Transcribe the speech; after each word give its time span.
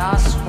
are 0.00 0.18
strong. 0.18 0.39